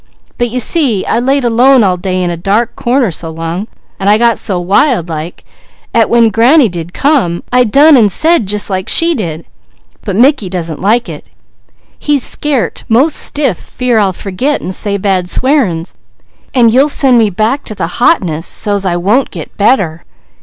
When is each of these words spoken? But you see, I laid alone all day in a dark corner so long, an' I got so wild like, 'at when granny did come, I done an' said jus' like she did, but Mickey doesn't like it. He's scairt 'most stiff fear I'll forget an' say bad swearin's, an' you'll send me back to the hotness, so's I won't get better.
But 0.39 0.49
you 0.49 0.59
see, 0.59 1.05
I 1.05 1.19
laid 1.19 1.45
alone 1.45 1.83
all 1.83 1.95
day 1.95 2.23
in 2.23 2.31
a 2.31 2.35
dark 2.35 2.75
corner 2.75 3.11
so 3.11 3.29
long, 3.29 3.67
an' 3.99 4.07
I 4.07 4.17
got 4.17 4.39
so 4.39 4.59
wild 4.59 5.09
like, 5.09 5.45
'at 5.93 6.09
when 6.09 6.29
granny 6.31 6.69
did 6.69 6.91
come, 6.91 7.43
I 7.51 7.65
done 7.65 7.95
an' 7.95 8.09
said 8.09 8.47
jus' 8.47 8.67
like 8.67 8.89
she 8.89 9.13
did, 9.13 9.45
but 10.03 10.15
Mickey 10.15 10.49
doesn't 10.49 10.81
like 10.81 11.07
it. 11.07 11.29
He's 11.99 12.23
scairt 12.23 12.83
'most 12.89 13.15
stiff 13.15 13.59
fear 13.59 13.99
I'll 13.99 14.11
forget 14.11 14.59
an' 14.59 14.71
say 14.71 14.97
bad 14.97 15.29
swearin's, 15.29 15.93
an' 16.55 16.69
you'll 16.69 16.89
send 16.89 17.19
me 17.19 17.29
back 17.29 17.63
to 17.65 17.75
the 17.75 18.01
hotness, 18.01 18.47
so's 18.47 18.87
I 18.87 18.95
won't 18.95 19.29
get 19.29 19.55
better. 19.55 20.03